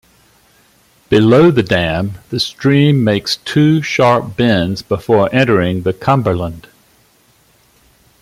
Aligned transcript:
Below 1.09 1.51
the 1.51 1.61
dam 1.61 2.13
the 2.31 2.39
stream 2.39 3.03
makes 3.03 3.35
two 3.35 3.83
sharp 3.83 4.35
bends 4.35 4.81
before 4.81 5.29
entering 5.31 5.83
the 5.83 5.93
Cumberland. 5.93 6.67